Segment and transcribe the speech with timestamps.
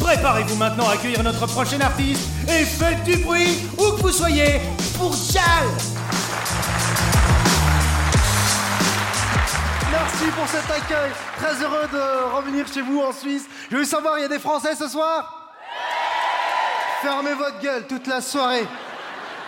[0.00, 4.60] Préparez-vous maintenant à accueillir notre prochain artiste et faites du bruit où que vous soyez
[4.96, 5.66] pour Jal
[9.90, 11.10] Merci pour cet accueil.
[11.38, 13.44] Très heureux de revenir chez vous en Suisse.
[13.70, 15.52] Je veux savoir, il y a des Français ce soir?
[17.02, 18.66] Fermez votre gueule toute la soirée.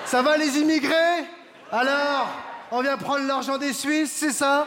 [0.06, 1.24] Ça va les immigrés?
[1.70, 2.28] Alors,
[2.70, 4.66] on vient prendre l'argent des Suisses, c'est ça?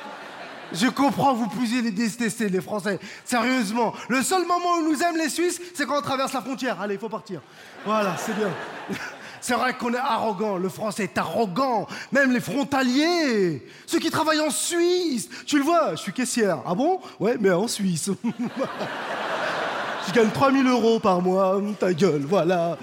[0.74, 3.00] Je comprends, vous puissiez les détester, les Français.
[3.26, 6.80] Sérieusement, le seul moment où nous aiment les Suisses, c'est quand on traverse la frontière.
[6.80, 7.42] Allez, il faut partir.
[7.86, 8.50] Voilà, c'est bien.
[9.44, 14.40] C'est vrai qu'on est arrogant, le français est arrogant, même les frontaliers, ceux qui travaillent
[14.40, 15.28] en Suisse.
[15.48, 16.60] Tu le vois, je suis caissière.
[16.64, 17.00] Ah bon?
[17.20, 18.12] Ouais, mais en Suisse.
[20.08, 22.78] je gagne 3000 euros par mois, ta gueule, voilà.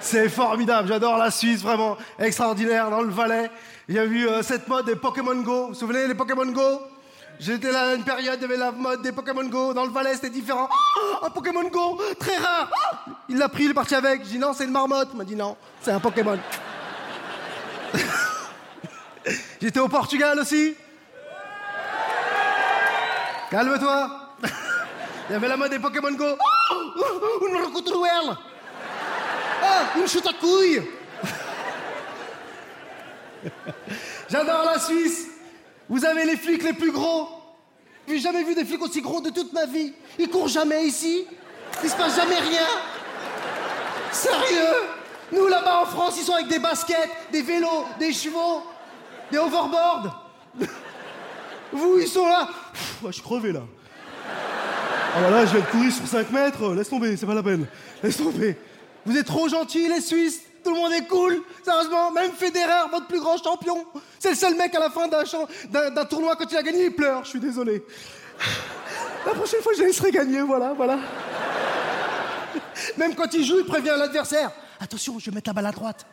[0.00, 3.48] C'est formidable, j'adore la Suisse, vraiment extraordinaire, dans le Valais.
[3.88, 5.62] Il y euh, cette mode des Pokémon Go.
[5.62, 6.80] Vous vous souvenez des Pokémon Go?
[7.42, 9.74] J'étais là à une période, il y avait la mode des Pokémon Go.
[9.74, 10.68] Dans le Valais, c'était différent.
[10.70, 12.70] Ah, un Pokémon Go, très rare.
[13.28, 14.22] Il l'a pris, il est parti avec.
[14.22, 15.08] J'ai dit non, c'est une marmotte.
[15.12, 16.38] Il m'a dit non, c'est un Pokémon.
[19.60, 20.76] J'étais au Portugal aussi.
[23.50, 24.36] Calme-toi.
[25.28, 26.38] Il y avait la mode des Pokémon Go.
[26.70, 28.36] Oh, une recoutuelle.
[29.64, 30.82] Ah, une chute à couilles.
[34.30, 35.26] J'adore la Suisse.
[35.88, 37.41] Vous avez les flics les plus gros.
[38.08, 39.92] J'ai jamais vu des flics aussi gros de toute ma vie.
[40.18, 41.24] Ils courent jamais ici.
[41.82, 42.66] Il se passe jamais rien.
[44.10, 44.88] Sérieux?
[45.32, 48.62] Nous là-bas en France, ils sont avec des baskets, des vélos, des chevaux,
[49.30, 50.30] des overboards.
[51.72, 52.48] Vous, ils sont là.
[53.06, 53.62] Je suis là.
[55.14, 56.74] Ah voilà, je vais te courir sur 5 mètres.
[56.74, 57.66] Laisse tomber, c'est pas la peine.
[58.02, 58.56] Laisse tomber.
[59.06, 60.42] Vous êtes trop gentils, les Suisses.
[60.64, 61.42] Tout le monde est cool.
[61.64, 63.84] Sérieusement, même Federer, votre plus grand champion.
[64.18, 67.24] C'est le seul mec à la fin d'un tournoi, quand il a gagné, il pleure.
[67.24, 67.84] Je suis désolé.
[69.26, 70.98] La prochaine fois, je laisserai gagner, voilà, voilà.
[72.96, 74.50] Même quand il joue, il prévient l'adversaire.
[74.80, 76.06] Attention, je vais mettre la balle à droite.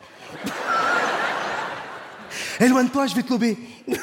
[2.60, 3.56] Éloigne-toi, je vais te lober.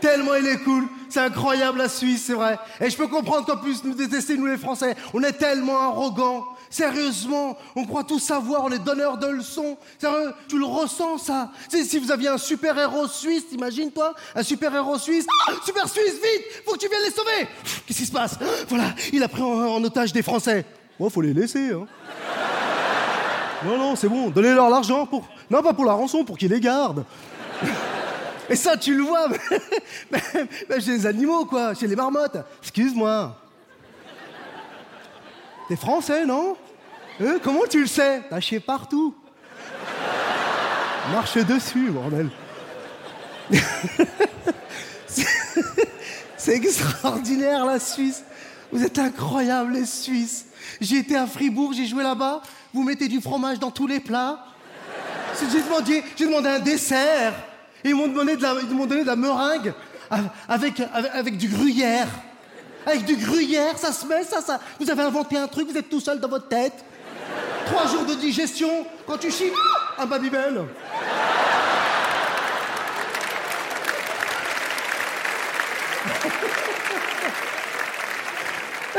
[0.00, 0.88] Tellement il est cool.
[1.08, 2.58] C'est incroyable la Suisse, c'est vrai.
[2.80, 4.96] Et je peux comprendre qu'en plus nous détester, nous les Français.
[5.14, 6.44] On est tellement arrogants.
[6.70, 9.76] Sérieusement, on croit tout savoir, on est donneurs de leçons.
[9.98, 11.50] Sérieux, tu le ressens ça?
[11.68, 15.26] Si vous aviez un super-héros suisse, t'imagines-toi Un super-héros suisse.
[15.48, 17.48] Ah, super suisse, vite Faut que tu viennes les sauver
[17.86, 18.38] Qu'est-ce qui se passe?
[18.68, 20.64] Voilà, il a pris en, otage des Français.
[20.98, 21.86] Bon, faut les laisser, hein.
[23.64, 24.30] Non, non, c'est bon.
[24.30, 25.28] Donnez-leur l'argent pour.
[25.50, 27.04] Non, pas pour la rançon, pour qu'ils les gardent.
[28.50, 29.28] Et ça, tu le vois,
[30.80, 32.36] chez les animaux, quoi, chez les marmottes.
[32.60, 33.36] Excuse-moi.
[35.68, 36.56] T'es français, non?
[37.22, 38.22] Hein, Comment tu le sais?
[38.28, 39.14] Taché partout.
[41.12, 42.28] Marche dessus, bordel.
[46.36, 48.24] C'est- extraordinaire, la Suisse.
[48.72, 50.46] Vous êtes incroyables, les Suisses.
[50.80, 52.42] J'ai été à Fribourg, j'ai joué là-bas.
[52.74, 54.44] Vous mettez du fromage dans tous les plats.
[56.16, 57.32] J'ai demandé un dessert.
[57.84, 59.72] Et ils m'ont demandé de la, donné de la meringue
[60.48, 60.82] avec,
[61.14, 62.08] avec, du gruyère.
[62.84, 64.58] Avec du gruyère, ça se met, ça, ça.
[64.78, 66.84] Vous avez inventé un truc, vous êtes tout seul dans votre tête.
[67.66, 68.86] Trois jours de digestion.
[69.06, 69.52] Quand tu chies,
[69.98, 70.64] ah, un Babybel.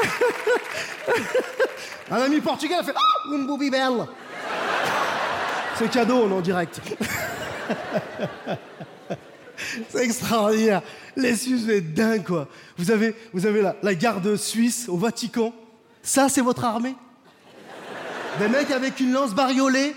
[2.11, 4.05] Un ami portugais a fait Ah, un Babybel.
[5.75, 6.81] C'est cadeau, on est en direct.
[9.89, 10.81] C'est extraordinaire.
[11.15, 12.47] Les Suisses, vous êtes dingues, quoi.
[12.77, 13.15] Vous avez,
[13.81, 15.53] la garde suisse au Vatican.
[16.01, 16.95] Ça, c'est votre armée?
[18.39, 19.95] Des mecs avec une lance bariolée?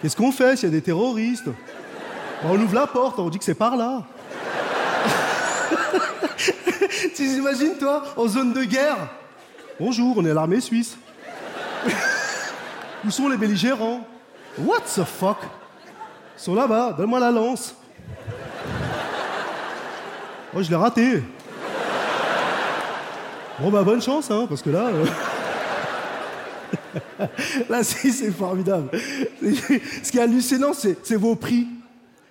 [0.00, 1.46] Qu'est-ce qu'on fait s'il y a des terroristes?
[1.46, 4.04] Bah, On ouvre la porte, on dit que c'est par là.
[7.14, 9.10] tu imagines, toi, en zone de guerre?
[9.78, 10.96] Bonjour, on est l'armée suisse.
[13.04, 14.06] Où sont les belligérants?
[14.58, 15.38] What the fuck?
[16.38, 17.74] Ils sont là-bas, donne-moi la lance.
[20.54, 21.22] Oh, je l'ai raté.
[23.58, 24.86] Bon, bah, bonne chance, hein, parce que là.
[24.86, 25.04] euh,
[27.68, 28.90] Là, c'est formidable.
[29.42, 31.66] Ce qui est hallucinant, c'est vos prix.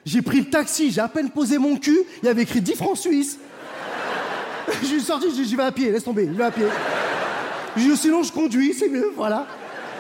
[0.06, 2.76] J'ai pris le taxi, j'ai à peine posé mon cul, il y avait écrit 10
[2.76, 3.38] francs suisses.
[4.82, 6.66] Je suis sorti, j'ai dit, j'y vais à pied, laisse tomber, j'y vais à pied.
[7.76, 9.46] J'ai dit, sinon je conduis, c'est mieux, voilà.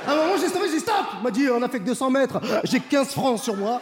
[0.05, 2.39] À un moment, j'ai stoppé, j'ai Il m'a dit, on a fait que 200 mètres,
[2.63, 3.81] j'ai 15 francs sur moi.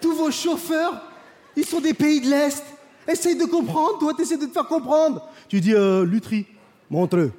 [0.00, 1.02] Tous vos chauffeurs,
[1.56, 2.64] ils sont des pays de l'Est.
[3.06, 5.28] Essaye de comprendre, toi, t'essaies de te faire comprendre.
[5.48, 6.46] Tu dis, euh, Lutry,
[6.88, 7.32] montre-le.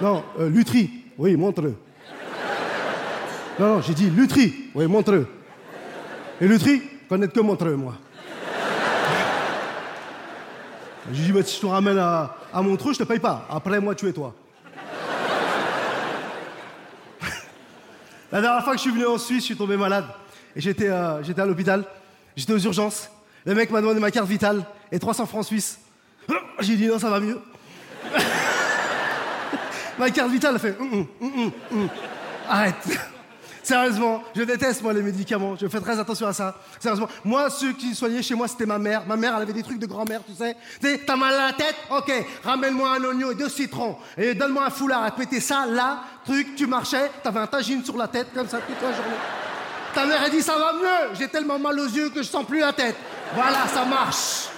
[0.00, 1.74] Non, euh, Lutry, oui, montre-le.
[3.58, 5.26] Non, non, j'ai dit Lutry, oui, montre-le.
[6.40, 7.94] Et Lutry, connaître que montre-le, moi.
[11.12, 13.46] J'ai dit, bah, si je te ramène à, Montreux, je te paye pas.
[13.50, 14.34] Après, moi, tu es toi.
[18.32, 20.06] La dernière fois que je suis venu en Suisse, je suis tombé malade.
[20.56, 21.84] Et j'étais euh, à l'hôpital.
[22.36, 23.10] J'étais aux urgences.
[23.44, 25.78] Le mec m'a demandé ma carte vitale et 300 francs suisses.
[26.60, 27.38] J'ai dit non, ça va mieux.
[29.98, 30.76] ma carte vitale a fait.
[30.80, 31.88] Hum, hum, hum.
[32.48, 33.13] Arrête.
[33.64, 35.56] Sérieusement, je déteste moi les médicaments.
[35.56, 36.54] Je fais très attention à ça.
[36.78, 39.04] Sérieusement, moi ceux qui soignaient chez moi c'était ma mère.
[39.06, 40.54] Ma mère elle avait des trucs de grand-mère, tu sais.
[41.06, 41.74] T'as mal à la tête?
[41.90, 42.12] Ok,
[42.44, 45.06] ramène-moi un oignon et deux citrons et donne-moi un foulard.
[45.06, 48.48] Elle te mettait ça là, truc, tu marchais, t'avais un tagine sur la tête comme
[48.48, 49.16] ça toute la journée.
[49.94, 51.14] Ta mère a dit ça va mieux.
[51.18, 52.96] J'ai tellement mal aux yeux que je sens plus la tête.
[53.34, 54.48] Voilà, ça marche.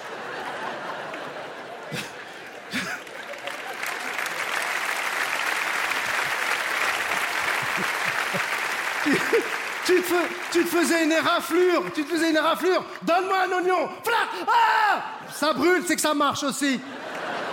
[9.86, 12.84] Tu te, faisais une éraflure, tu te faisais une éraflure.
[13.02, 13.88] Donne-moi un oignon.
[14.02, 15.02] Flac Ah
[15.32, 16.80] Ça brûle, c'est que ça marche aussi.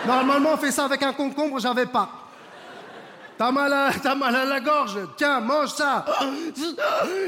[0.08, 2.10] Normalement, on fait ça avec un concombre, j'avais pas.
[3.38, 6.06] T'as mal, à, à la gorge, tiens, mange ça.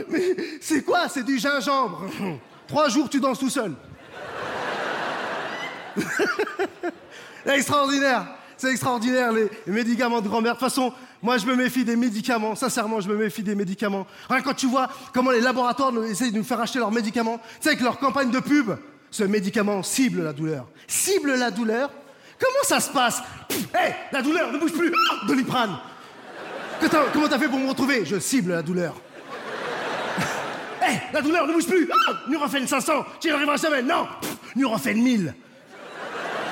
[0.09, 1.07] Mais c'est quoi?
[1.07, 2.05] C'est du gingembre.
[2.67, 3.73] Trois jours, tu danses tout seul.
[7.45, 8.25] Extraordinaire.
[8.57, 10.53] C'est extraordinaire, les médicaments de grand-mère.
[10.53, 10.93] De toute façon,
[11.25, 12.53] moi, je me méfie des médicaments.
[12.53, 14.05] Sincèrement, je me méfie des médicaments.
[14.29, 17.43] Rien quand tu vois comment les laboratoires essayent de nous faire acheter leurs médicaments, tu
[17.61, 18.73] sais, avec leur campagne de pub,
[19.09, 20.67] ce médicament cible la douleur.
[20.87, 21.89] Cible la douleur.
[22.39, 23.23] Comment ça se passe?
[23.49, 24.93] Hé, la douleur, ne bouge plus.
[25.11, 25.79] Ah, Doliprane.
[27.11, 28.05] Comment t'as fait pour me retrouver?
[28.05, 28.93] Je cible la douleur.
[30.87, 31.89] Hé, la douleur, ne bouge plus.
[32.07, 33.81] Ah, Nurofen 500, tu y arriveras jamais.
[33.81, 34.07] Non.
[34.21, 35.33] Pff, Nurofen 1000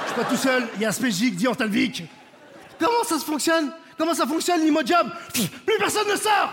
[0.05, 2.03] je suis pas tout seul, il y a Spégic, Diantalvic.
[2.79, 3.71] Comment ça se fonctionne?
[3.97, 6.51] Comment ça fonctionne Pff, Plus personne ne sort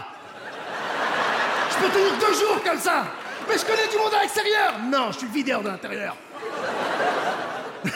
[1.71, 3.05] Je peux tenir deux jours comme ça.
[3.49, 4.75] Mais je connais du monde à l'extérieur.
[4.91, 6.17] Non, je suis videur de l'intérieur.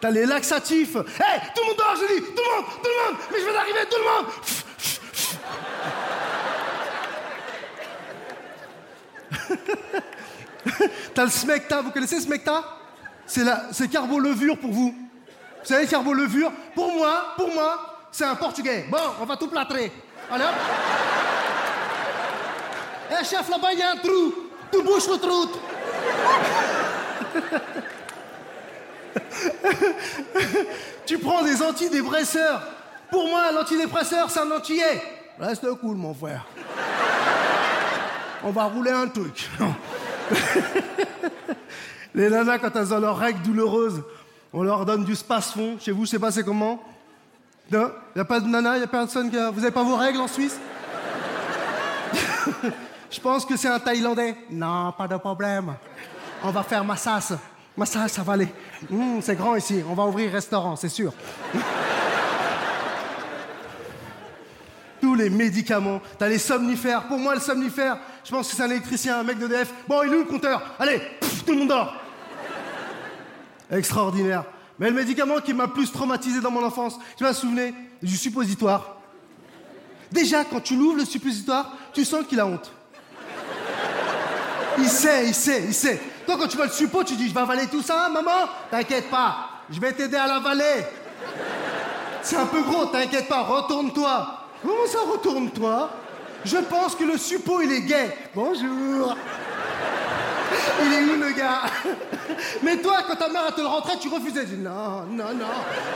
[0.00, 0.96] T'as les laxatifs.
[0.96, 2.20] Hé, tout le monde dehors, je dis.
[2.22, 3.20] Tout le monde, tout le monde.
[3.30, 4.26] Mais je vais d'arriver, tout le monde.
[11.14, 12.64] T'as le smecta, vous connaissez le smecta?
[13.26, 14.94] C'est la, c'est carbo-levure pour vous.
[15.62, 18.86] Vous savez, carbo-levure, pour moi, pour moi, c'est un portugais.
[18.90, 19.92] Bon, on va tout plâtrer.
[20.30, 20.50] Allez hop.
[23.10, 24.34] Eh chef, là-bas, il y a un trou.
[24.70, 25.48] Tu bouches le trou.
[31.06, 32.62] tu prends des antidépresseurs.
[33.10, 35.02] Pour moi, l'antidépresseur, c'est un antillais.
[35.38, 36.46] Reste cool, mon frère.
[38.44, 39.48] On va rouler un truc.
[42.14, 44.02] Les nanas, quand elles ont leurs règles douloureuses,
[44.52, 45.78] on leur donne du space-fond.
[45.80, 46.82] Chez vous, je sais pas c'est comment.
[47.72, 49.36] Non Il a pas de nana, il y a personne qui.
[49.36, 50.58] Vous avez pas vos règles en Suisse?
[53.10, 54.36] Je pense que c'est un Thaïlandais.
[54.50, 55.74] Non, pas de problème.
[56.42, 57.38] On va faire massage.
[57.76, 58.48] Massage, ça va aller.
[58.90, 59.82] Hum, c'est grand ici.
[59.88, 61.14] On va ouvrir restaurant, c'est sûr.
[65.00, 66.02] Tous les médicaments.
[66.18, 67.04] T'as les somnifères.
[67.04, 69.72] Pour moi, le somnifère, je pense que c'est un électricien, un mec de DF.
[69.88, 70.62] Bon, il est où le compteur?
[70.78, 71.00] Allez,
[71.46, 71.96] tout le monde dort.
[73.70, 74.44] Extraordinaire.
[74.82, 77.72] Mais le médicament qui m'a plus traumatisé dans mon enfance, tu vas te souvenir
[78.02, 78.96] du suppositoire.
[80.10, 82.72] Déjà, quand tu l'ouvres, le suppositoire, tu sens qu'il a honte.
[84.78, 86.00] Il sait, il sait, il sait.
[86.26, 89.08] Toi, quand tu vois le suppo, tu dis Je vais avaler tout ça, maman T'inquiète
[89.08, 90.84] pas, je vais t'aider à l'avaler.
[92.20, 94.48] C'est un peu gros, t'inquiète pas, retourne-toi.
[94.62, 95.90] Comment ça, retourne-toi?
[96.44, 98.18] Je pense que le suppo, il est gay.
[98.34, 99.16] Bonjour.
[100.84, 101.62] Il est où le gars
[102.62, 104.44] Mais toi, quand ta mère te le rentrait, tu refusais.
[104.44, 105.46] Tu dis non, non, non,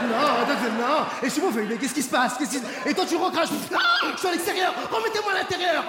[0.02, 0.46] non,
[0.78, 1.06] non.
[1.22, 2.34] Et Simon fait, mais qu'est-ce qui se passe?
[2.36, 2.44] Qui
[2.88, 3.48] Et toi, tu recraches.
[3.74, 4.74] Ah, je suis à l'extérieur.
[4.90, 5.84] Remettez-moi à l'intérieur.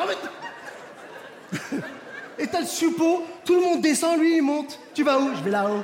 [2.40, 3.26] Et t'as le suppôt.
[3.46, 4.80] Tout le monde descend, lui, il monte.
[4.94, 5.36] Tu vas où?
[5.36, 5.84] Je vais là-haut.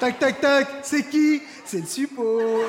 [0.00, 0.68] tac, tac, tac.
[0.82, 1.42] C'est qui?
[1.64, 2.62] C'est le suppôt.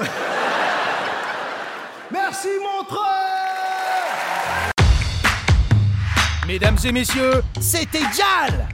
[2.12, 3.29] Merci, Montreux
[6.50, 8.68] Mesdames et messieurs, c'était Jal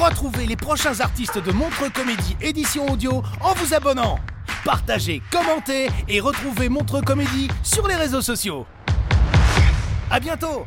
[0.00, 4.18] Retrouvez les prochains artistes de Montreux Comédie édition audio en vous abonnant.
[4.64, 8.66] Partagez, commentez et retrouvez Montreux Comédie sur les réseaux sociaux.
[10.10, 10.66] À bientôt